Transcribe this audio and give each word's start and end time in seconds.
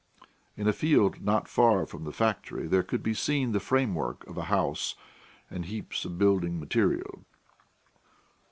In 0.57 0.67
a 0.67 0.73
field 0.73 1.21
not 1.21 1.47
far 1.47 1.85
from 1.85 2.05
the 2.05 2.11
factory 2.11 2.65
there 2.65 2.81
could 2.81 3.03
be 3.03 3.13
seen 3.13 3.51
the 3.51 3.59
framework 3.59 4.25
of 4.25 4.35
a 4.35 4.45
house 4.45 4.95
and 5.47 5.65
heaps 5.65 6.05
of 6.05 6.17
building 6.17 6.59
material. 6.59 7.23